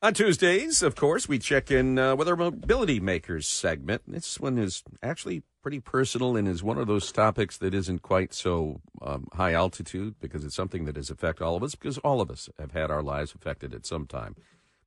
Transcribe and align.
On 0.00 0.14
Tuesdays, 0.14 0.80
of 0.80 0.94
course, 0.94 1.28
we 1.28 1.40
check 1.40 1.72
in 1.72 1.98
uh, 1.98 2.14
with 2.14 2.28
our 2.28 2.36
Mobility 2.36 3.00
Makers 3.00 3.48
segment. 3.48 4.02
This 4.06 4.38
one 4.38 4.56
is 4.56 4.84
actually 5.02 5.42
pretty 5.60 5.80
personal 5.80 6.36
and 6.36 6.46
is 6.46 6.62
one 6.62 6.78
of 6.78 6.86
those 6.86 7.10
topics 7.10 7.56
that 7.58 7.74
isn't 7.74 8.00
quite 8.00 8.32
so 8.32 8.80
um, 9.02 9.26
high 9.32 9.54
altitude 9.54 10.14
because 10.20 10.44
it's 10.44 10.54
something 10.54 10.84
that 10.84 10.94
has 10.94 11.10
affected 11.10 11.42
all 11.42 11.56
of 11.56 11.64
us 11.64 11.74
because 11.74 11.98
all 11.98 12.20
of 12.20 12.30
us 12.30 12.48
have 12.60 12.70
had 12.70 12.92
our 12.92 13.02
lives 13.02 13.34
affected 13.34 13.74
at 13.74 13.84
some 13.84 14.06
time 14.06 14.36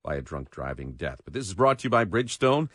by 0.01 0.15
a 0.15 0.21
drunk 0.21 0.49
driving 0.49 0.93
death. 0.93 1.19
But 1.25 1.33
this 1.33 1.45
is 1.45 1.55
brought 1.55 1.79
to 1.79 1.87
you 1.87 1.89
by 1.89 2.05
Bridgestone. 2.05 2.69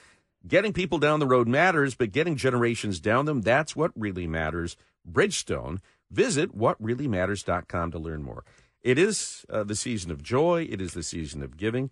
Getting 0.46 0.74
people 0.74 0.98
down 0.98 1.20
the 1.20 1.26
road 1.26 1.48
matters, 1.48 1.94
but 1.94 2.12
getting 2.12 2.36
generations 2.36 3.00
down 3.00 3.24
them, 3.24 3.40
that's 3.40 3.74
what 3.74 3.92
really 3.96 4.26
matters. 4.26 4.76
Bridgestone. 5.10 5.78
Visit 6.10 6.54
whatreallymatters.com 6.54 7.92
to 7.92 7.98
learn 7.98 8.22
more. 8.22 8.44
It 8.82 8.98
is 8.98 9.46
uh, 9.48 9.64
the 9.64 9.74
season 9.74 10.10
of 10.10 10.22
joy. 10.22 10.68
It 10.70 10.82
is 10.82 10.92
the 10.92 11.02
season 11.02 11.42
of 11.42 11.56
giving 11.56 11.90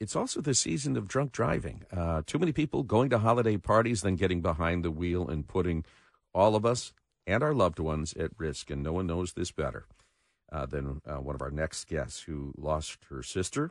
it's 0.00 0.16
also 0.16 0.40
the 0.40 0.54
season 0.54 0.96
of 0.96 1.06
drunk 1.06 1.30
driving. 1.30 1.82
Uh, 1.94 2.22
too 2.26 2.38
many 2.38 2.52
people 2.52 2.82
going 2.82 3.10
to 3.10 3.18
holiday 3.18 3.58
parties, 3.58 4.00
then 4.00 4.16
getting 4.16 4.40
behind 4.40 4.82
the 4.82 4.90
wheel 4.90 5.28
and 5.28 5.46
putting 5.46 5.84
all 6.32 6.56
of 6.56 6.64
us 6.64 6.94
and 7.26 7.42
our 7.42 7.52
loved 7.52 7.78
ones 7.78 8.14
at 8.14 8.30
risk. 8.38 8.70
And 8.70 8.82
no 8.82 8.94
one 8.94 9.06
knows 9.06 9.34
this 9.34 9.52
better 9.52 9.84
uh, 10.50 10.64
than 10.64 11.02
uh, 11.06 11.16
one 11.16 11.34
of 11.34 11.42
our 11.42 11.50
next 11.50 11.86
guests 11.86 12.22
who 12.22 12.54
lost 12.56 12.98
her 13.10 13.22
sister, 13.22 13.70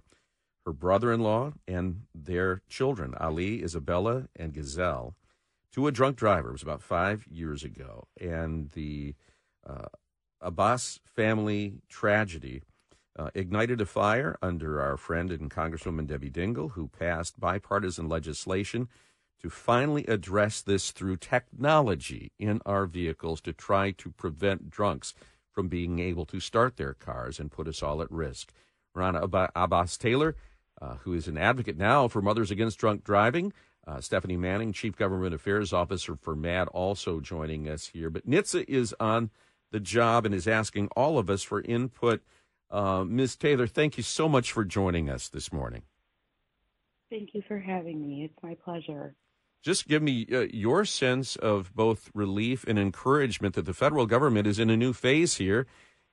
her 0.65 0.71
brother 0.71 1.11
in 1.11 1.21
law, 1.21 1.53
and 1.67 2.03
their 2.13 2.61
children, 2.69 3.16
Ali, 3.19 3.63
Isabella, 3.63 4.27
and 4.35 4.53
Giselle, 4.53 5.16
to 5.73 5.88
a 5.88 5.91
drunk 5.91 6.16
driver. 6.16 6.49
It 6.49 6.53
was 6.53 6.63
about 6.63 6.83
five 6.83 7.25
years 7.27 7.63
ago. 7.63 8.07
And 8.21 8.69
the 8.71 9.16
uh, 9.67 9.88
Abbas 10.41 10.99
family 11.03 11.81
tragedy 11.89 12.61
uh, 13.18 13.30
ignited 13.34 13.81
a 13.81 13.86
fire 13.86 14.38
under 14.41 14.81
our 14.81 14.98
friend 14.98 15.31
and 15.31 15.52
Congresswoman 15.52 16.08
Debbie 16.08 16.31
Dingell, 16.31 16.72
who 16.72 16.88
passed 16.88 17.39
bipartisan 17.39 18.08
legislation 18.08 18.88
to 19.42 19.50
finally 19.50 20.06
address 20.06 20.61
this 20.61 20.92
through 20.92 21.17
technology 21.17 22.31
in 22.38 22.61
our 22.66 22.86
vehicles 22.86 23.42
to 23.42 23.53
try 23.53 23.92
to 23.92 24.11
prevent 24.11 24.70
drunks 24.70 25.14
from 25.52 25.67
being 25.67 26.00
able 26.00 26.25
to 26.25 26.39
start 26.39 26.78
their 26.78 26.94
cars 26.94 27.39
and 27.39 27.52
put 27.52 27.67
us 27.67 27.81
all 27.81 28.02
at 28.02 28.11
risk. 28.11 28.53
Rana 28.94 29.22
Abbas 29.55 29.98
Taylor, 29.98 30.36
uh, 30.81 30.95
who 31.03 31.14
is 31.14 31.28
an 31.28 31.38
advocate 31.38 31.78
now 31.78 32.08
for 32.08 32.22
Mothers 32.22 32.52
Against 32.52 32.78
Drunk 32.78 33.03
Driving, 33.03 33.53
uh, 33.88 34.02
Stephanie 34.02 34.38
Manning, 34.38 34.72
Chief 34.72 34.95
Government 34.95 35.33
Affairs 35.33 35.73
Officer 35.73 36.16
for 36.16 36.36
MADD, 36.36 36.67
also 36.67 37.20
joining 37.20 37.67
us 37.67 37.88
here. 37.88 38.09
But 38.09 38.28
NHTSA 38.28 38.66
is 38.67 38.95
on 39.00 39.31
the 39.72 39.80
job 39.80 40.26
and 40.26 40.36
is 40.36 40.48
asking 40.48 40.89
all 40.95 41.17
of 41.17 41.30
us 41.30 41.44
for 41.44 41.61
input 41.61 42.22
uh, 42.72 43.03
Ms. 43.03 43.36
Taylor, 43.36 43.67
thank 43.67 43.98
you 43.98 44.03
so 44.03 44.30
much 44.30 44.52
for 44.52 44.64
joining 44.64 45.09
us 45.09 45.30
this 45.30 45.52
morning. 45.52 45.84
Thank 47.09 47.30
you 47.34 47.42
for 47.48 47.58
having 47.58 48.02
me. 48.02 48.23
It's 48.23 48.44
my 48.44 48.56
pleasure. 48.64 49.16
Just 49.61 49.88
give 49.88 50.02
me 50.02 50.26
uh, 50.31 50.42
your 50.52 50.86
sense 50.86 51.36
of 51.36 51.73
both 51.76 52.09
relief 52.14 52.64
and 52.67 52.80
encouragement 52.80 53.56
that 53.56 53.66
the 53.66 53.73
federal 53.73 54.06
government 54.06 54.48
is 54.48 54.59
in 54.59 54.70
a 54.70 54.78
new 54.78 54.94
phase 54.94 55.36
here 55.36 55.66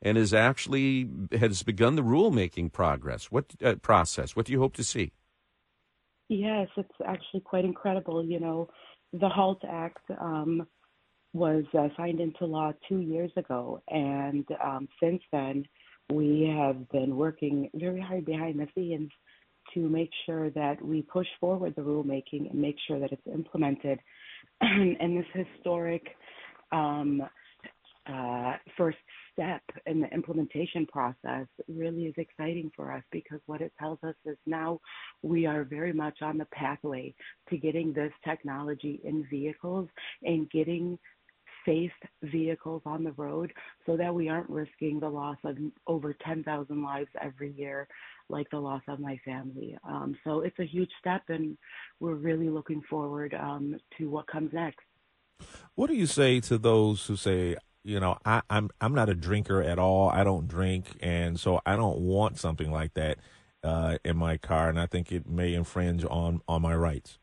and 0.02 0.18
is 0.18 0.34
actually 0.34 1.08
has 1.32 1.62
begun 1.62 1.96
the 1.96 2.02
rulemaking 2.02 2.72
progress. 2.72 3.30
What 3.30 3.54
uh, 3.64 3.76
process? 3.76 4.34
What 4.34 4.46
do 4.46 4.52
you 4.52 4.60
hope 4.60 4.74
to 4.74 4.84
see? 4.84 5.12
Yes, 6.28 6.68
it's 6.76 6.88
actually 7.06 7.40
quite 7.40 7.64
incredible. 7.64 8.24
You 8.24 8.40
know, 8.40 8.68
the 9.12 9.28
HALT 9.28 9.62
Act 9.68 10.10
um, 10.20 10.66
was 11.32 11.64
uh, 11.78 11.88
signed 11.96 12.20
into 12.20 12.46
law 12.46 12.72
two 12.88 12.98
years 12.98 13.30
ago, 13.36 13.80
and 13.88 14.44
um, 14.62 14.88
since 15.00 15.22
then, 15.30 15.64
we 16.12 16.54
have 16.56 16.88
been 16.90 17.16
working 17.16 17.68
very 17.74 18.00
hard 18.00 18.24
behind 18.24 18.58
the 18.58 18.68
scenes 18.74 19.10
to 19.74 19.88
make 19.88 20.10
sure 20.24 20.50
that 20.50 20.80
we 20.82 21.02
push 21.02 21.26
forward 21.40 21.74
the 21.74 21.82
rulemaking 21.82 22.50
and 22.50 22.54
make 22.54 22.76
sure 22.86 23.00
that 23.00 23.12
it's 23.12 23.26
implemented. 23.32 23.98
and 24.60 25.16
this 25.16 25.26
historic 25.34 26.06
um, 26.72 27.22
uh, 28.08 28.52
first 28.76 28.98
step 29.32 29.62
in 29.86 30.00
the 30.00 30.08
implementation 30.14 30.86
process 30.86 31.46
really 31.68 32.04
is 32.04 32.14
exciting 32.16 32.70
for 32.74 32.92
us 32.92 33.02
because 33.10 33.40
what 33.46 33.60
it 33.60 33.72
tells 33.78 33.98
us 34.04 34.14
is 34.24 34.36
now 34.46 34.80
we 35.22 35.44
are 35.44 35.64
very 35.64 35.92
much 35.92 36.22
on 36.22 36.38
the 36.38 36.46
pathway 36.46 37.12
to 37.50 37.56
getting 37.56 37.92
this 37.92 38.12
technology 38.24 39.00
in 39.04 39.26
vehicles 39.28 39.88
and 40.22 40.48
getting 40.50 40.98
safe 41.66 41.92
vehicles 42.22 42.82
on 42.86 43.04
the 43.04 43.12
road 43.12 43.52
so 43.84 43.96
that 43.96 44.14
we 44.14 44.28
aren't 44.28 44.48
risking 44.48 45.00
the 45.00 45.08
loss 45.08 45.36
of 45.44 45.58
over 45.86 46.14
10,000 46.24 46.82
lives 46.82 47.08
every 47.20 47.52
year, 47.52 47.86
like 48.28 48.48
the 48.50 48.58
loss 48.58 48.82
of 48.88 49.00
my 49.00 49.18
family. 49.24 49.76
Um, 49.86 50.16
so 50.24 50.40
it's 50.40 50.58
a 50.58 50.64
huge 50.64 50.90
step, 50.98 51.22
and 51.28 51.58
we're 52.00 52.14
really 52.14 52.48
looking 52.48 52.82
forward 52.88 53.34
um, 53.34 53.76
to 53.98 54.08
what 54.08 54.26
comes 54.28 54.52
next. 54.52 54.78
What 55.74 55.88
do 55.88 55.94
you 55.94 56.06
say 56.06 56.40
to 56.40 56.56
those 56.56 57.06
who 57.06 57.16
say, 57.16 57.56
you 57.84 58.00
know, 58.00 58.16
I, 58.24 58.42
I'm 58.48 58.70
I'm 58.80 58.94
not 58.94 59.08
a 59.08 59.14
drinker 59.14 59.62
at 59.62 59.78
all. 59.78 60.08
I 60.08 60.24
don't 60.24 60.48
drink, 60.48 60.96
and 61.00 61.38
so 61.38 61.60
I 61.66 61.76
don't 61.76 62.00
want 62.00 62.38
something 62.38 62.72
like 62.72 62.94
that 62.94 63.18
uh, 63.62 63.98
in 64.04 64.16
my 64.16 64.38
car, 64.38 64.68
and 64.68 64.80
I 64.80 64.86
think 64.86 65.12
it 65.12 65.28
may 65.28 65.54
infringe 65.54 66.04
on 66.04 66.40
on 66.48 66.62
my 66.62 66.74
rights. 66.74 67.18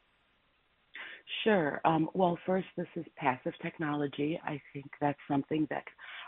Sure. 1.44 1.81
Um, 1.84 2.09
well, 2.14 2.38
first, 2.46 2.68
this 2.78 2.88
is 2.96 3.06
passive 3.18 3.54
technology. 3.62 4.40
I 4.46 4.62
think 4.72 4.86
that's 5.02 5.20
something 5.30 5.68
that 5.70 5.84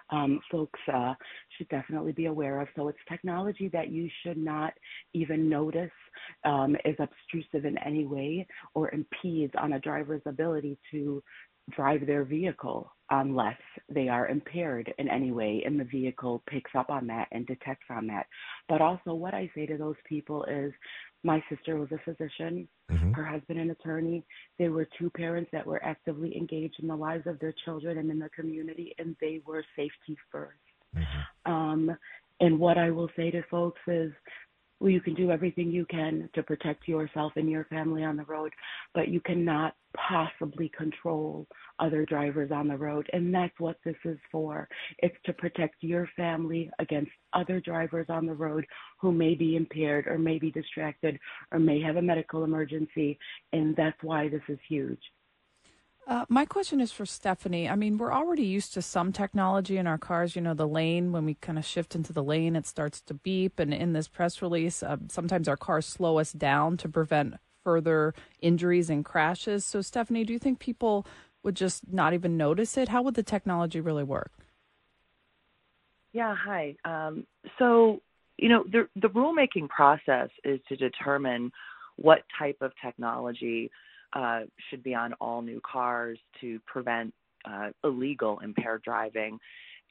um, 0.10 0.40
folks 0.52 0.80
uh, 0.94 1.14
should 1.58 1.70
definitely 1.70 2.12
be 2.12 2.26
aware 2.26 2.60
of. 2.62 2.68
So 2.76 2.88
it's 2.90 2.98
technology 3.08 3.70
that 3.74 3.90
you 3.90 4.10
should 4.24 4.38
not 4.38 4.74
even 5.14 5.50
notice 5.50 5.92
um, 6.44 6.76
is 6.86 6.96
obtrusive 7.00 7.66
in 7.66 7.78
any 7.80 8.06
way 8.06 8.46
or 8.74 8.94
impedes 8.94 9.54
on 9.58 9.74
a 9.74 9.80
driver's 9.80 10.22
ability 10.26 10.78
to 10.92 11.24
drive 11.72 12.06
their 12.06 12.24
vehicle 12.24 12.92
unless 13.10 13.58
they 13.90 14.08
are 14.08 14.28
impaired 14.28 14.94
in 14.98 15.10
any 15.10 15.32
way 15.32 15.64
and 15.66 15.80
the 15.80 15.84
vehicle 15.86 16.44
picks 16.48 16.72
up 16.76 16.90
on 16.90 17.08
that 17.08 17.28
and 17.32 17.46
detects 17.48 17.86
on 17.90 18.08
that. 18.08 18.26
But 18.70 18.82
also, 18.82 19.14
what 19.14 19.34
I 19.34 19.50
say 19.56 19.66
to 19.68 19.78
those 19.78 19.96
people 20.08 20.44
is 20.46 20.74
my 21.26 21.44
sister 21.50 21.78
was 21.78 21.90
a 21.92 21.98
physician, 22.06 22.68
mm-hmm. 22.92 23.12
her 23.14 23.26
husband 23.26 23.60
an 23.60 23.72
attorney. 23.72 24.24
They 24.60 24.70
were 24.70 24.88
two 24.98 25.10
parents 25.10 25.50
that 25.52 25.66
were 25.66 25.84
actively 25.84 26.38
engaged 26.38 26.76
in 26.82 26.88
the 26.88 26.96
lives 26.96 27.26
of 27.26 27.40
their 27.40 27.54
children 27.66 27.98
and 27.98 28.10
in 28.12 28.20
the 28.20 28.30
community, 28.30 28.96
and 29.00 29.16
they 29.20 29.42
were 29.46 29.64
safety 29.76 30.18
1st 30.34 30.48
mm-hmm. 30.98 31.52
um, 31.52 31.98
and 32.40 32.60
what 32.60 32.78
I 32.78 32.92
will 32.92 33.10
say 33.16 33.32
to 33.32 33.42
folks 33.50 33.80
is 33.88 34.12
well, 34.80 34.90
you 34.90 35.02
can 35.02 35.14
do 35.14 35.32
everything 35.32 35.72
you 35.72 35.86
can 35.86 36.30
to 36.34 36.44
protect 36.44 36.88
yourself 36.88 37.34
and 37.36 37.50
your 37.50 37.66
family 37.66 38.04
on 38.04 38.18
the 38.18 38.26
road, 38.26 38.52
but 38.94 39.08
you 39.08 39.22
cannot 39.22 39.74
possibly 39.96 40.70
control 40.78 41.48
other 41.80 42.06
drivers 42.06 42.52
on 42.52 42.68
the 42.68 42.78
road. 42.78 43.10
And 43.14 43.34
that's 43.34 43.58
what 43.60 43.78
this 43.86 43.96
is 44.04 44.18
for. 44.32 44.68
It's 45.00 45.16
to 45.26 45.34
protect 45.34 45.76
your 45.82 46.10
family 46.18 46.70
against 46.80 47.12
other 47.34 47.62
drivers 47.62 48.08
on 48.10 48.26
the 48.26 48.34
road 48.34 48.66
who 49.00 49.12
may 49.12 49.36
be 49.36 49.56
impaired 49.56 50.08
or 50.08 50.18
may 50.18 50.40
be 50.40 50.52
distracted 50.52 51.18
or 51.52 51.60
may 51.60 51.82
have 51.82 51.96
a 51.96 52.02
medical 52.02 52.44
emergency. 52.44 53.18
And 53.54 53.76
that's 53.76 53.98
why 54.02 54.28
this 54.28 54.44
is 54.50 54.60
huge. 54.68 55.00
Uh, 56.08 56.24
my 56.30 56.46
question 56.46 56.80
is 56.80 56.92
for 56.92 57.06
Stephanie. 57.06 57.68
I 57.68 57.76
mean, 57.76 57.98
we're 57.98 58.14
already 58.14 58.44
used 58.44 58.74
to 58.76 58.82
some 58.82 59.12
technology 59.12 59.78
in 59.78 59.88
our 59.88 59.98
cars. 59.98 60.36
You 60.36 60.42
know, 60.44 60.54
the 60.54 60.68
lane, 60.68 61.12
when 61.12 61.26
we 61.26 61.34
kind 61.36 61.58
of 61.58 61.66
shift 61.66 61.96
into 61.96 62.14
the 62.14 62.24
lane, 62.24 62.56
it 62.56 62.68
starts 62.68 63.02
to 63.02 63.16
beep. 63.16 63.60
And 63.60 63.74
in 63.74 63.94
this 63.94 64.08
press 64.08 64.40
release, 64.42 64.84
uh, 64.84 64.98
sometimes 65.08 65.48
our 65.48 65.58
cars 65.58 65.88
slow 65.88 66.20
us 66.20 66.32
down 66.32 66.78
to 66.78 66.90
prevent 66.90 67.36
further 67.64 68.14
injuries 68.40 68.92
and 68.92 69.04
crashes. 69.04 69.66
So, 69.66 69.82
Stephanie, 69.82 70.24
do 70.24 70.34
you 70.34 70.38
think 70.38 70.60
people 70.60 71.08
would 71.42 71.56
just 71.56 71.92
not 71.92 72.14
even 72.14 72.38
notice 72.38 72.78
it? 72.78 72.90
How 72.90 73.02
would 73.02 73.16
the 73.16 73.24
technology 73.24 73.80
really 73.80 74.04
work? 74.04 74.32
Yeah, 76.14 76.36
hi. 76.36 76.76
Um, 76.86 77.26
so, 77.58 78.04
you 78.38 78.50
know, 78.50 78.64
the, 78.72 78.88
the 78.96 79.10
rulemaking 79.10 79.70
process 79.70 80.30
is 80.44 80.60
to 80.70 80.76
determine 80.76 81.52
what 81.96 82.20
type 82.38 82.58
of 82.62 82.72
technology 82.84 83.72
uh, 84.14 84.42
should 84.70 84.84
be 84.84 84.94
on 84.94 85.14
all 85.14 85.42
new 85.42 85.62
cars 85.70 86.20
to 86.42 86.60
prevent 86.66 87.14
uh, 87.50 87.70
illegal 87.84 88.40
impaired 88.40 88.82
driving. 88.84 89.40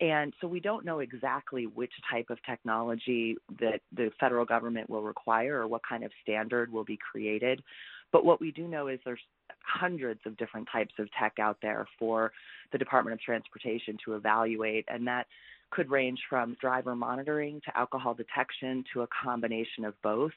And 0.01 0.33
so 0.41 0.49
we 0.49 0.59
don't 0.59 0.85
know 0.85 0.99
exactly 0.99 1.67
which 1.67 1.93
type 2.11 2.27
of 2.31 2.39
technology 2.45 3.37
that 3.61 3.81
the 3.93 4.11
federal 4.19 4.45
government 4.45 4.91
will 4.91 5.03
require 5.03 5.61
or 5.61 5.69
what 5.69 5.83
kind 5.89 6.03
of 6.03 6.11
standard 6.23 6.73
will 6.73 6.85
be 6.85 6.99
created. 7.13 7.63
But 8.11 8.25
what 8.25 8.41
we 8.41 8.51
do 8.51 8.67
know 8.67 8.89
is 8.89 8.99
there's 9.05 9.21
hundreds 9.61 10.21
of 10.27 10.37
different 10.37 10.69
types 10.71 10.95
of 10.99 11.09
tech 11.19 11.35
out 11.41 11.59
there 11.63 11.87
for 11.99 12.33
the 12.73 12.79
Department 12.79 13.15
of 13.15 13.21
Transportation 13.21 13.97
to 14.05 14.15
evaluate, 14.15 14.85
and 14.89 15.07
that 15.07 15.27
could 15.71 15.91
range 15.91 16.21
from 16.29 16.57
driver 16.61 16.95
monitoring 16.95 17.61
to 17.65 17.77
alcohol 17.77 18.15
detection 18.15 18.85
to 18.93 19.03
a 19.03 19.09
combination 19.25 19.85
of 19.85 19.95
both. 20.03 20.33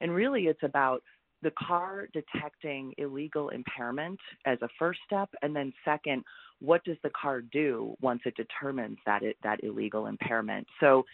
And 0.00 0.14
really, 0.14 0.44
it's 0.44 0.62
about 0.62 1.02
the 1.44 1.52
car 1.52 2.08
detecting 2.12 2.92
illegal 2.98 3.50
impairment 3.50 4.18
as 4.46 4.58
a 4.62 4.68
first 4.78 4.98
step, 5.06 5.28
and 5.42 5.54
then 5.54 5.72
second, 5.84 6.24
what 6.60 6.82
does 6.84 6.96
the 7.04 7.10
car 7.10 7.42
do 7.42 7.94
once 8.00 8.22
it 8.24 8.34
determines 8.34 8.98
that 9.06 9.22
it 9.22 9.36
that 9.44 9.62
illegal 9.62 10.06
impairment? 10.06 10.66
So 10.80 11.04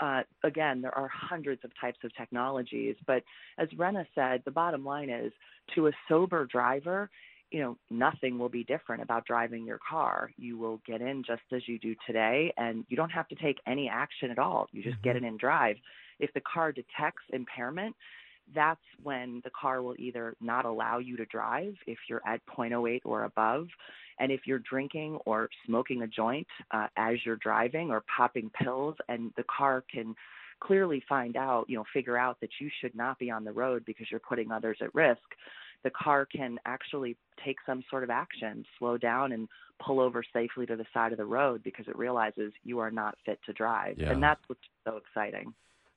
uh, 0.00 0.22
again, 0.44 0.80
there 0.80 0.96
are 0.96 1.08
hundreds 1.08 1.64
of 1.64 1.70
types 1.80 1.98
of 2.04 2.14
technologies, 2.16 2.94
but 3.06 3.24
as 3.58 3.68
Rana 3.76 4.06
said, 4.14 4.42
the 4.44 4.50
bottom 4.52 4.84
line 4.84 5.10
is 5.10 5.32
to 5.74 5.88
a 5.88 5.92
sober 6.08 6.46
driver, 6.46 7.10
you 7.50 7.60
know, 7.60 7.76
nothing 7.90 8.38
will 8.38 8.50
be 8.50 8.62
different 8.62 9.02
about 9.02 9.26
driving 9.26 9.66
your 9.66 9.80
car. 9.88 10.30
You 10.36 10.58
will 10.58 10.80
get 10.86 11.00
in 11.00 11.24
just 11.26 11.42
as 11.52 11.62
you 11.66 11.78
do 11.78 11.96
today, 12.06 12.52
and 12.58 12.84
you 12.88 12.96
don't 12.96 13.10
have 13.10 13.26
to 13.28 13.34
take 13.36 13.56
any 13.66 13.88
action 13.88 14.30
at 14.30 14.38
all. 14.38 14.68
You 14.70 14.82
just 14.82 14.96
mm-hmm. 14.96 15.08
get 15.08 15.16
in 15.16 15.24
and 15.24 15.38
drive. 15.38 15.76
If 16.20 16.32
the 16.34 16.42
car 16.42 16.72
detects 16.72 17.22
impairment, 17.32 17.96
that's 18.54 18.80
when 19.02 19.40
the 19.44 19.50
car 19.50 19.82
will 19.82 19.94
either 19.98 20.34
not 20.40 20.64
allow 20.64 20.98
you 20.98 21.16
to 21.16 21.24
drive 21.26 21.74
if 21.86 21.98
you're 22.08 22.22
at 22.26 22.40
0.08 22.46 23.00
or 23.04 23.24
above. 23.24 23.66
And 24.20 24.32
if 24.32 24.40
you're 24.46 24.60
drinking 24.60 25.18
or 25.26 25.48
smoking 25.66 26.02
a 26.02 26.06
joint 26.06 26.46
uh, 26.70 26.88
as 26.96 27.16
you're 27.24 27.36
driving 27.36 27.90
or 27.90 28.02
popping 28.16 28.50
pills, 28.60 28.96
and 29.08 29.32
the 29.36 29.44
car 29.44 29.84
can 29.92 30.14
clearly 30.60 31.02
find 31.08 31.36
out, 31.36 31.66
you 31.68 31.76
know, 31.76 31.84
figure 31.92 32.18
out 32.18 32.40
that 32.40 32.50
you 32.60 32.68
should 32.80 32.94
not 32.94 33.18
be 33.18 33.30
on 33.30 33.44
the 33.44 33.52
road 33.52 33.84
because 33.84 34.06
you're 34.10 34.20
putting 34.20 34.50
others 34.50 34.78
at 34.80 34.94
risk, 34.94 35.20
the 35.84 35.90
car 35.90 36.26
can 36.26 36.58
actually 36.66 37.16
take 37.44 37.56
some 37.64 37.84
sort 37.88 38.02
of 38.02 38.10
action, 38.10 38.64
slow 38.78 38.98
down 38.98 39.32
and 39.32 39.48
pull 39.84 40.00
over 40.00 40.24
safely 40.32 40.66
to 40.66 40.74
the 40.74 40.86
side 40.92 41.12
of 41.12 41.18
the 41.18 41.24
road 41.24 41.62
because 41.62 41.86
it 41.86 41.96
realizes 41.96 42.52
you 42.64 42.80
are 42.80 42.90
not 42.90 43.16
fit 43.24 43.38
to 43.46 43.52
drive. 43.52 43.96
Yeah. 43.98 44.10
And 44.10 44.22
that's 44.22 44.40
what's 44.48 44.60
so 44.84 44.96
exciting. 44.96 45.54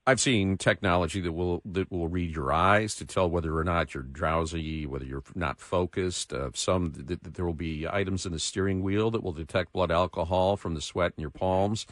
I've 0.07 0.19
seen 0.19 0.57
technology 0.57 1.21
that 1.21 1.31
will 1.31 1.62
that 1.63 1.92
will 1.92 2.07
read 2.07 2.36
your 2.36 2.51
eyes 2.51 2.95
to 2.95 3.06
tell 3.06 3.30
whether 3.30 3.56
or 3.56 3.63
not 3.63 3.94
you're 3.94 4.03
drowsy, 4.03 4.88
whether 4.88 5.06
you're 5.06 5.24
not 5.36 5.59
focused. 5.59 6.33
Uh, 6.33 6.50
some 6.56 6.92
th- 6.92 7.19
there 7.21 7.45
will 7.45 7.53
be 7.53 7.88
items 7.88 8.25
in 8.25 8.31
the 8.31 8.39
steering 8.39 8.81
wheel 8.81 9.12
that 9.12 9.21
will 9.21 9.31
detect 9.31 9.74
blood 9.74 9.92
alcohol 9.92 10.57
from 10.57 10.74
the 10.74 10.81
sweat 10.81 11.13
in 11.18 11.21
your 11.21 11.30
palms. 11.30 11.86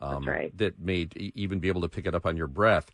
Um, 0.00 0.26
right. 0.26 0.56
That 0.56 0.80
may 0.80 1.08
even 1.18 1.60
be 1.60 1.68
able 1.68 1.82
to 1.82 1.88
pick 1.88 2.06
it 2.06 2.14
up 2.14 2.24
on 2.24 2.36
your 2.36 2.46
breath. 2.46 2.90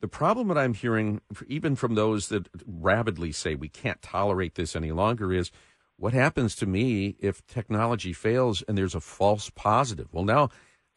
The 0.00 0.08
problem 0.08 0.48
that 0.48 0.58
I'm 0.58 0.74
hearing, 0.74 1.22
even 1.46 1.74
from 1.74 1.94
those 1.94 2.28
that 2.28 2.48
rabidly 2.66 3.32
say 3.32 3.54
we 3.54 3.68
can't 3.68 4.00
tolerate 4.02 4.54
this 4.54 4.76
any 4.76 4.92
longer, 4.92 5.32
is 5.32 5.50
what 5.96 6.12
happens 6.12 6.54
to 6.56 6.66
me 6.66 7.16
if 7.18 7.46
technology 7.46 8.12
fails 8.12 8.62
and 8.62 8.76
there's 8.76 8.94
a 8.94 9.00
false 9.00 9.50
positive? 9.50 10.08
Well, 10.12 10.24
now 10.24 10.50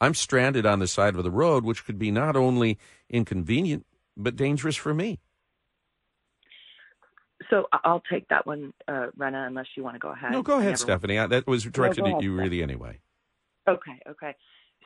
I'm 0.03 0.13
stranded 0.13 0.65
on 0.65 0.79
the 0.79 0.87
side 0.87 1.15
of 1.15 1.23
the 1.23 1.31
road, 1.31 1.63
which 1.63 1.85
could 1.85 1.97
be 1.97 2.11
not 2.11 2.35
only 2.35 2.77
inconvenient, 3.09 3.85
but 4.17 4.35
dangerous 4.35 4.75
for 4.75 4.93
me. 4.93 5.19
So 7.49 7.67
I'll 7.71 8.03
take 8.11 8.27
that 8.29 8.47
one, 8.47 8.73
uh, 8.87 9.07
Rana, 9.17 9.45
unless 9.47 9.67
you 9.75 9.83
want 9.83 9.95
to 9.95 9.99
go 9.99 10.09
ahead. 10.09 10.31
No, 10.31 10.41
go 10.41 10.59
ahead, 10.59 10.79
Stephanie. 10.79 11.19
I, 11.19 11.27
that 11.27 11.45
was 11.45 11.63
directed 11.63 12.05
no, 12.05 12.17
at 12.17 12.23
you, 12.23 12.33
really, 12.33 12.63
anyway. 12.63 12.99
Okay, 13.67 13.99
okay 14.09 14.35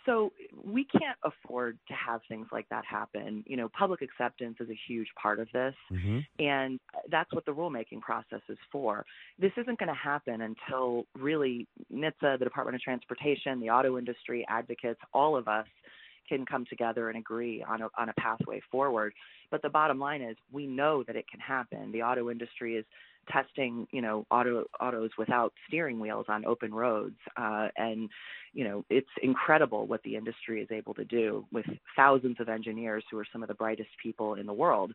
so 0.07 0.31
we 0.65 0.86
can't 0.86 1.18
afford 1.24 1.77
to 1.89 1.94
have 1.94 2.21
things 2.27 2.48
like 2.51 2.68
that 2.69 2.86
happen. 2.86 3.44
You 3.45 3.57
know, 3.57 3.69
public 3.77 4.01
acceptance 4.01 4.56
is 4.59 4.69
a 4.69 4.80
huge 4.88 5.07
part 5.21 5.39
of 5.39 5.48
this, 5.54 5.75
mm-hmm. 5.92 6.19
and 6.44 6.80
that's 7.12 7.31
what 7.33 7.45
the 7.45 7.51
rulemaking 7.51 8.00
process 8.00 8.42
is 8.50 8.57
for. 8.71 9.06
This 9.38 9.51
isn't 9.57 9.77
going 9.77 9.89
to 9.89 9.94
happen 9.94 10.42
until 10.42 11.06
really 11.15 11.68
NHTSA, 11.94 12.39
the 12.39 12.45
Department 12.45 12.75
of 12.75 12.81
Transportation, 12.81 13.59
the 13.59 13.69
auto 13.69 13.98
industry, 13.98 14.45
advocates, 14.50 15.00
all 15.13 15.36
of 15.36 15.48
us 15.48 15.68
can 16.27 16.45
come 16.45 16.65
together 16.65 17.09
and 17.09 17.18
agree 17.18 17.63
on 17.68 17.81
a, 17.81 17.88
on 17.97 18.09
a 18.09 18.13
pathway 18.13 18.62
forward. 18.71 19.13
But 19.50 19.62
the 19.62 19.69
bottom 19.69 20.00
line 20.00 20.21
is 20.21 20.35
we 20.51 20.68
know 20.68 21.03
that 21.03 21.15
it 21.15 21.25
can 21.29 21.39
happen. 21.39 21.91
The 21.91 22.03
auto 22.03 22.29
industry 22.29 22.75
is 22.75 22.85
testing, 23.31 23.88
you 23.91 24.01
know, 24.01 24.25
auto 24.31 24.65
autos 24.79 25.12
without 25.18 25.53
steering 25.68 26.00
wheels 26.00 26.25
on 26.29 26.45
open 26.45 26.74
roads, 26.74 27.18
uh, 27.35 27.68
and 27.75 28.09
you 28.53 28.63
know, 28.63 28.85
it's 28.89 29.09
incredible 29.21 29.85
what 29.85 30.01
the 30.03 30.15
industry 30.15 30.62
is 30.62 30.69
able 30.71 30.94
to 30.95 31.06
do 31.06 31.45
with 31.51 31.65
thousands 31.95 32.38
of 32.39 32.50
engineers 32.50 33.03
who 33.12 33.19
are 33.19 33.25
some 33.31 33.44
of 33.44 33.50
the 33.50 33.53
brightest 33.53 33.89
people 34.01 34.35
in 34.35 34.45
the 34.45 34.53
world. 34.53 34.94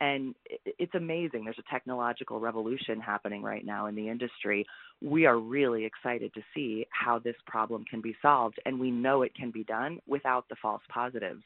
And 0.00 0.34
it's 0.46 0.94
amazing. 0.94 1.44
There's 1.44 1.58
a 1.58 1.70
technological 1.72 2.38
revolution 2.38 3.00
happening 3.00 3.42
right 3.42 3.64
now 3.64 3.86
in 3.86 3.96
the 3.96 4.08
industry. 4.08 4.64
We 5.02 5.26
are 5.26 5.38
really 5.38 5.84
excited 5.84 6.32
to 6.34 6.40
see 6.54 6.86
how 6.90 7.18
this 7.18 7.34
problem 7.46 7.84
can 7.84 8.00
be 8.00 8.16
solved, 8.22 8.60
and 8.64 8.78
we 8.78 8.92
know 8.92 9.22
it 9.22 9.34
can 9.34 9.50
be 9.50 9.64
done 9.64 9.98
without 10.06 10.48
the 10.48 10.56
false 10.62 10.82
positives. 10.88 11.42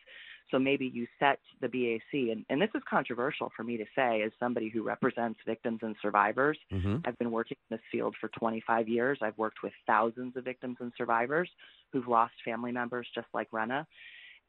So 0.50 0.58
maybe 0.58 0.90
you 0.92 1.06
set 1.18 1.38
the 1.62 1.68
BAC, 1.68 2.30
and, 2.30 2.44
and 2.50 2.60
this 2.60 2.68
is 2.74 2.82
controversial 2.88 3.50
for 3.56 3.64
me 3.64 3.78
to 3.78 3.84
say 3.96 4.22
as 4.22 4.32
somebody 4.38 4.68
who 4.68 4.82
represents 4.82 5.40
victims 5.46 5.78
and 5.82 5.96
survivors. 6.02 6.58
Mm-hmm. 6.70 6.96
I've 7.06 7.18
been 7.18 7.30
working 7.30 7.56
in 7.70 7.76
this 7.76 7.84
field 7.90 8.14
for 8.20 8.28
25 8.38 8.86
years. 8.86 9.18
I've 9.22 9.38
worked 9.38 9.62
with 9.62 9.72
thousands 9.86 10.36
of 10.36 10.44
victims 10.44 10.76
and 10.80 10.92
survivors 10.98 11.48
who've 11.90 12.06
lost 12.06 12.34
family 12.44 12.70
members 12.70 13.08
just 13.14 13.28
like 13.32 13.48
Rana. 13.50 13.86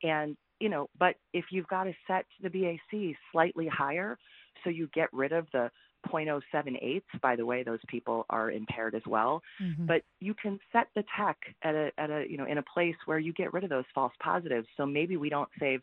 And, 0.04 0.36
you 0.64 0.70
know, 0.70 0.90
but 0.98 1.16
if 1.34 1.44
you've 1.52 1.68
got 1.68 1.84
to 1.84 1.94
set 2.08 2.26
the 2.42 2.50
BAC 2.50 3.18
slightly 3.34 3.68
higher 3.68 4.18
so 4.64 4.70
you 4.70 4.88
get 4.94 5.12
rid 5.12 5.34
of 5.34 5.46
the 5.52 5.70
0.078 6.08 7.02
by 7.22 7.36
the 7.36 7.46
way 7.46 7.64
those 7.64 7.82
people 7.90 8.26
are 8.30 8.50
impaired 8.50 8.96
as 8.96 9.02
well. 9.06 9.42
Mm-hmm. 9.62 9.86
but 9.86 10.04
you 10.22 10.34
can 10.34 10.58
set 10.72 10.88
the 10.96 11.04
tech 11.18 11.38
at 11.64 11.76
a 11.76 11.92
at 11.98 12.10
a 12.10 12.24
you 12.30 12.38
know 12.38 12.46
in 12.46 12.60
a 12.60 12.64
place 12.64 12.96
where 13.06 13.20
you 13.20 13.34
get 13.34 13.52
rid 13.54 13.66
of 13.66 13.70
those 13.70 13.84
false 13.94 14.14
positives. 14.22 14.68
So 14.78 14.86
maybe 14.86 15.18
we 15.18 15.30
don't 15.30 15.50
save 15.60 15.82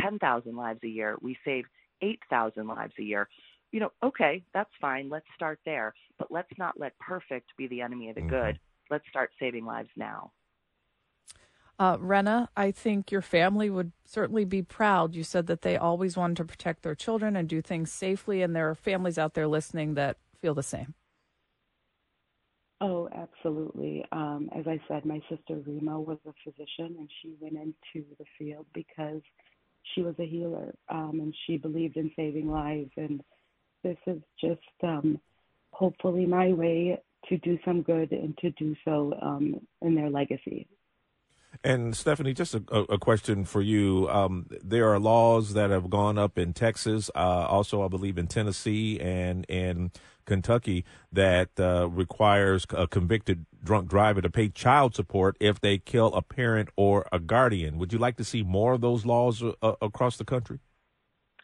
10,000 0.00 0.56
lives 0.56 0.80
a 0.82 0.88
year. 0.88 1.18
We 1.20 1.36
save 1.44 1.64
8,000 2.00 2.66
lives 2.66 2.94
a 2.98 3.02
year. 3.02 3.28
You 3.70 3.80
know 3.80 3.92
okay 4.02 4.42
that's 4.54 4.70
fine. 4.80 5.10
Let's 5.10 5.26
start 5.34 5.58
there. 5.66 5.92
But 6.18 6.28
let's 6.30 6.52
not 6.58 6.80
let 6.80 6.98
perfect 6.98 7.50
be 7.58 7.66
the 7.66 7.82
enemy 7.82 8.08
of 8.08 8.14
the 8.14 8.22
mm-hmm. 8.22 8.30
good. 8.30 8.60
Let's 8.90 9.04
start 9.10 9.30
saving 9.38 9.66
lives 9.66 9.90
now 9.94 10.32
uh, 11.78 11.96
Rana, 11.98 12.48
I 12.56 12.70
think 12.70 13.10
your 13.10 13.22
family 13.22 13.70
would 13.70 13.92
certainly 14.04 14.44
be 14.44 14.62
proud. 14.62 15.14
You 15.14 15.24
said 15.24 15.46
that 15.46 15.62
they 15.62 15.76
always 15.76 16.16
wanted 16.16 16.36
to 16.38 16.44
protect 16.44 16.82
their 16.82 16.94
children 16.94 17.34
and 17.36 17.48
do 17.48 17.60
things 17.60 17.92
safely, 17.92 18.42
and 18.42 18.54
there 18.54 18.68
are 18.70 18.74
families 18.74 19.18
out 19.18 19.34
there 19.34 19.48
listening 19.48 19.94
that 19.94 20.18
feel 20.40 20.54
the 20.54 20.62
same. 20.62 20.94
Oh, 22.80 23.08
absolutely. 23.14 24.04
Um, 24.10 24.50
as 24.56 24.66
I 24.66 24.80
said, 24.88 25.04
my 25.04 25.20
sister 25.30 25.56
Rima 25.64 26.00
was 26.00 26.18
a 26.26 26.32
physician, 26.44 26.96
and 26.98 27.08
she 27.22 27.34
went 27.40 27.54
into 27.54 28.06
the 28.18 28.24
field 28.38 28.66
because 28.74 29.22
she 29.94 30.02
was 30.02 30.14
a 30.18 30.26
healer, 30.26 30.74
um, 30.88 31.20
and 31.20 31.34
she 31.46 31.56
believed 31.56 31.96
in 31.96 32.10
saving 32.16 32.50
lives. 32.50 32.90
And 32.96 33.22
this 33.84 33.98
is 34.06 34.20
just 34.40 34.60
um, 34.82 35.20
hopefully 35.72 36.26
my 36.26 36.52
way 36.52 37.00
to 37.28 37.38
do 37.38 37.58
some 37.64 37.82
good 37.82 38.10
and 38.10 38.36
to 38.38 38.50
do 38.50 38.74
so 38.84 39.14
um, 39.22 39.60
in 39.80 39.94
their 39.94 40.10
legacy. 40.10 40.66
And 41.64 41.96
Stephanie, 41.96 42.34
just 42.34 42.54
a, 42.54 42.62
a 42.88 42.98
question 42.98 43.44
for 43.44 43.62
you. 43.62 44.08
Um, 44.10 44.46
there 44.64 44.92
are 44.92 44.98
laws 44.98 45.54
that 45.54 45.70
have 45.70 45.90
gone 45.90 46.18
up 46.18 46.38
in 46.38 46.52
Texas, 46.52 47.10
uh, 47.14 47.46
also 47.48 47.84
I 47.84 47.88
believe 47.88 48.18
in 48.18 48.26
Tennessee 48.26 48.98
and 48.98 49.44
in 49.48 49.92
Kentucky 50.24 50.84
that 51.12 51.50
uh, 51.58 51.88
requires 51.88 52.66
a 52.70 52.86
convicted 52.86 53.46
drunk 53.62 53.88
driver 53.88 54.20
to 54.20 54.30
pay 54.30 54.48
child 54.48 54.94
support 54.94 55.36
if 55.40 55.60
they 55.60 55.78
kill 55.78 56.14
a 56.14 56.22
parent 56.22 56.68
or 56.76 57.06
a 57.12 57.18
guardian. 57.18 57.78
Would 57.78 57.92
you 57.92 57.98
like 57.98 58.16
to 58.16 58.24
see 58.24 58.42
more 58.42 58.72
of 58.72 58.80
those 58.80 59.04
laws 59.04 59.42
uh, 59.42 59.72
across 59.80 60.16
the 60.16 60.24
country? 60.24 60.58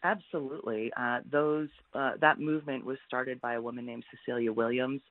Absolutely. 0.03 0.91
Uh, 0.95 1.19
those 1.29 1.67
uh, 1.93 2.11
that 2.21 2.39
movement 2.39 2.85
was 2.85 2.97
started 3.05 3.41
by 3.41 3.55
a 3.55 3.61
woman 3.61 3.85
named 3.85 4.05
Cecilia 4.11 4.51
Williams 4.53 5.01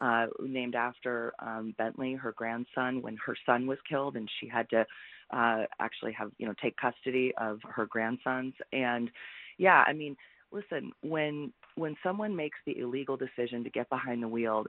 uh, 0.00 0.26
named 0.40 0.74
after 0.74 1.32
um, 1.38 1.74
Bentley, 1.78 2.14
her 2.14 2.32
grandson, 2.32 3.02
when 3.02 3.16
her 3.24 3.36
son 3.46 3.66
was 3.66 3.78
killed, 3.88 4.16
and 4.16 4.28
she 4.40 4.48
had 4.48 4.68
to 4.70 4.84
uh, 5.32 5.64
actually 5.80 6.12
have 6.12 6.30
you 6.38 6.46
know 6.46 6.54
take 6.62 6.76
custody 6.76 7.32
of 7.38 7.60
her 7.64 7.86
grandsons. 7.86 8.54
And 8.72 9.10
yeah, 9.58 9.84
I 9.86 9.92
mean, 9.92 10.16
listen, 10.50 10.92
when 11.02 11.52
when 11.76 11.96
someone 12.02 12.34
makes 12.36 12.58
the 12.66 12.78
illegal 12.78 13.16
decision 13.16 13.64
to 13.64 13.70
get 13.70 13.88
behind 13.88 14.22
the 14.22 14.28
wheel, 14.28 14.66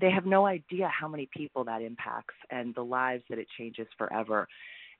they 0.00 0.10
have 0.10 0.26
no 0.26 0.46
idea 0.46 0.88
how 0.88 1.08
many 1.08 1.28
people 1.36 1.64
that 1.64 1.82
impacts 1.82 2.34
and 2.50 2.74
the 2.74 2.84
lives 2.84 3.22
that 3.28 3.38
it 3.38 3.46
changes 3.56 3.86
forever. 3.96 4.48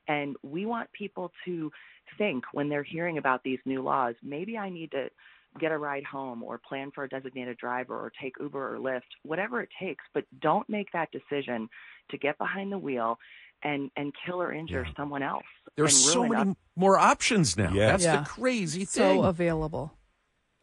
And 0.08 0.37
we 0.42 0.66
want 0.66 0.90
people 0.92 1.30
to 1.44 1.70
think 2.16 2.44
when 2.52 2.68
they're 2.68 2.82
hearing 2.82 3.18
about 3.18 3.42
these 3.42 3.58
new 3.64 3.82
laws, 3.82 4.14
maybe 4.22 4.56
I 4.56 4.70
need 4.70 4.90
to 4.92 5.08
get 5.59 5.73
a 5.73 5.78
ride 5.78 6.05
home 6.05 6.43
or 6.43 6.59
plan 6.59 6.90
for 6.95 7.05
a 7.05 7.09
designated 7.09 7.57
driver 7.57 7.95
or 7.95 8.12
take 8.21 8.35
Uber 8.40 8.76
or 8.76 8.78
Lyft, 8.78 9.00
whatever 9.23 9.61
it 9.61 9.69
takes, 9.81 10.05
but 10.14 10.25
don't 10.40 10.69
make 10.69 10.88
that 10.93 11.09
decision 11.11 11.69
to 12.11 12.19
get 12.19 12.38
behind 12.38 12.73
the 12.73 12.78
wheel 12.78 13.19
and 13.62 13.90
and 13.97 14.12
kill 14.25 14.40
or 14.40 14.52
injure 14.52 14.85
yeah. 14.87 14.93
someone 14.97 15.23
else. 15.23 15.45
There's 15.76 15.97
so 15.97 16.26
many 16.26 16.52
up. 16.52 16.59
more 16.76 16.99
options 16.99 17.57
now. 17.57 17.73
Yeah. 17.73 17.93
That's 17.93 18.05
yeah. 18.05 18.21
the 18.21 18.26
crazy 18.26 18.85
thing. 18.85 19.21
So 19.21 19.23
available. 19.25 19.93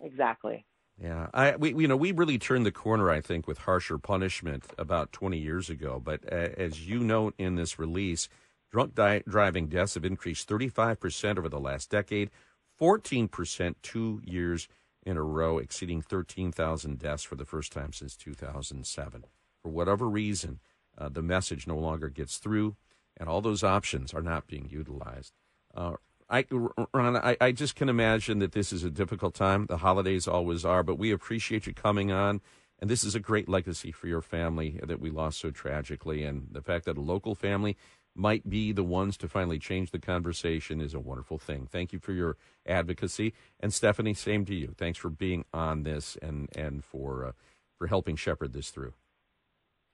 Exactly. 0.02 0.66
Yeah, 1.02 1.28
I 1.34 1.58
we 1.58 1.74
you 1.76 1.88
know 1.88 1.98
we 1.98 2.14
really 2.14 2.38
turned 2.38 2.66
the 2.66 2.72
corner 2.72 3.10
I 3.10 3.20
think 3.20 3.48
with 3.48 3.60
harsher 3.60 3.98
punishment 3.98 4.64
about 4.78 5.12
20 5.12 5.38
years 5.38 5.70
ago, 5.70 6.02
but 6.04 6.22
uh, 6.32 6.50
as 6.58 6.88
you 6.88 7.00
note 7.00 7.34
in 7.38 7.56
this 7.56 7.78
release, 7.78 8.30
drunk 8.72 8.96
di- 8.96 9.24
driving 9.28 9.68
deaths 9.68 9.96
have 9.96 10.06
increased 10.06 10.48
35% 10.48 11.38
over 11.38 11.50
the 11.50 11.60
last 11.60 11.90
decade. 11.90 12.32
14% 12.80 13.76
two 13.82 14.22
years 14.24 14.68
in 15.06 15.18
a 15.18 15.24
row, 15.24 15.60
exceeding 15.60 16.02
13,000 16.02 17.00
deaths 17.00 17.24
for 17.24 17.36
the 17.36 17.46
first 17.46 17.72
time 17.72 17.94
since 17.94 18.16
2007. 18.16 19.26
For 19.62 19.70
whatever 19.70 20.10
reason, 20.10 20.60
uh, 20.98 21.10
the 21.10 21.22
message 21.22 21.68
no 21.68 21.78
longer 21.78 22.10
gets 22.10 22.38
through, 22.38 22.76
and 23.18 23.30
all 23.30 23.42
those 23.42 23.64
options 23.64 24.14
are 24.14 24.22
not 24.22 24.48
being 24.48 24.68
utilized. 24.70 25.34
Uh, 25.76 25.94
I, 26.30 26.46
Ron, 26.50 27.18
I, 27.18 27.38
I 27.40 27.52
just 27.52 27.76
can 27.76 27.88
imagine 27.88 28.40
that 28.40 28.54
this 28.54 28.74
is 28.74 28.84
a 28.84 28.90
difficult 28.90 29.36
time. 29.36 29.68
The 29.68 29.78
holidays 29.78 30.28
always 30.28 30.66
are, 30.66 30.82
but 30.82 30.98
we 30.98 31.12
appreciate 31.12 31.68
you 31.68 31.74
coming 31.74 32.12
on. 32.12 32.42
And 32.80 32.90
this 32.90 33.04
is 33.04 33.16
a 33.16 33.20
great 33.20 33.48
legacy 33.48 33.92
for 33.92 34.08
your 34.08 34.22
family 34.22 34.80
that 34.84 35.00
we 35.00 35.10
lost 35.10 35.40
so 35.40 35.52
tragically. 35.52 36.24
And 36.24 36.48
the 36.52 36.62
fact 36.62 36.86
that 36.86 36.98
a 36.98 37.02
local 37.02 37.36
family 37.36 37.78
might 38.16 38.50
be 38.50 38.72
the 38.72 38.84
ones 38.84 39.18
to 39.18 39.28
finally 39.28 39.60
change 39.60 39.92
the 39.92 40.00
conversation 40.00 40.80
is 40.80 40.94
a 40.94 41.00
wonderful 41.00 41.38
thing. 41.38 41.68
Thank 41.70 41.92
you 41.92 42.00
for 42.00 42.14
your 42.14 42.38
advocacy. 42.66 43.34
And 43.60 43.74
Stephanie, 43.74 44.14
same 44.14 44.46
to 44.46 44.56
you. 44.56 44.74
Thanks 44.78 44.98
for 44.98 45.10
being 45.10 45.46
on 45.54 45.84
this 45.84 46.18
and, 46.22 46.50
and 46.56 46.84
for, 46.84 47.26
uh, 47.26 47.32
for 47.78 47.88
helping 47.88 48.16
shepherd 48.16 48.54
this 48.54 48.70
through. 48.70 48.94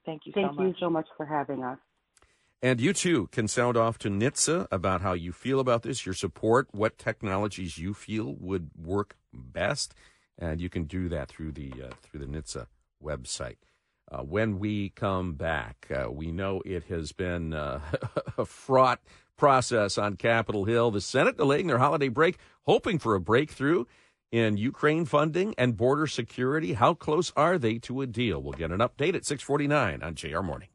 Thank 0.05 0.25
you 0.25 0.31
Thank 0.33 0.55
so 0.55 0.61
you 0.61 0.67
much. 0.69 0.79
so 0.79 0.89
much 0.89 1.07
for 1.17 1.25
having 1.25 1.63
us. 1.63 1.79
And 2.63 2.79
you 2.79 2.93
too 2.93 3.27
can 3.31 3.47
sound 3.47 3.75
off 3.75 3.97
to 3.99 4.09
NHTSA 4.09 4.67
about 4.71 5.01
how 5.01 5.13
you 5.13 5.31
feel 5.31 5.59
about 5.59 5.81
this, 5.81 6.05
your 6.05 6.13
support, 6.13 6.67
what 6.71 6.99
technologies 6.99 7.79
you 7.79 7.95
feel 7.95 8.35
would 8.39 8.69
work 8.79 9.15
best, 9.33 9.95
and 10.37 10.61
you 10.61 10.69
can 10.69 10.83
do 10.83 11.09
that 11.09 11.27
through 11.27 11.53
the 11.53 11.71
uh, 11.71 11.93
through 12.03 12.19
the 12.19 12.27
NHTSA 12.27 12.67
website. 13.03 13.55
Uh, 14.11 14.23
when 14.23 14.59
we 14.59 14.89
come 14.89 15.33
back, 15.33 15.87
uh, 15.89 16.11
we 16.11 16.31
know 16.31 16.61
it 16.65 16.83
has 16.85 17.13
been 17.13 17.53
uh, 17.53 17.79
a 18.37 18.45
fraught 18.45 18.99
process 19.37 19.97
on 19.97 20.17
Capitol 20.17 20.65
Hill. 20.65 20.91
The 20.91 20.99
Senate 20.99 21.37
delaying 21.37 21.67
their 21.67 21.77
holiday 21.77 22.09
break, 22.09 22.37
hoping 22.63 22.99
for 22.99 23.15
a 23.15 23.21
breakthrough 23.21 23.85
in 24.29 24.57
Ukraine 24.57 25.05
funding 25.05 25.55
and 25.57 25.77
border 25.77 26.07
security. 26.07 26.73
How 26.73 26.93
close 26.93 27.31
are 27.37 27.57
they 27.57 27.77
to 27.79 28.01
a 28.01 28.07
deal? 28.07 28.41
We'll 28.41 28.53
get 28.53 28.71
an 28.71 28.79
update 28.79 29.15
at 29.15 29.25
649 29.25 30.03
on 30.03 30.15
JR 30.15 30.41
Morning. 30.41 30.67